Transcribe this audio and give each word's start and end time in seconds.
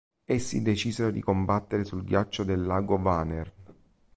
Essi 0.25 0.63
decisero 0.63 1.11
di 1.11 1.21
combattere 1.21 1.85
sul 1.85 2.03
ghiaccio 2.03 2.43
del 2.43 2.63
Lago 2.65 2.99
Vänern. 2.99 3.51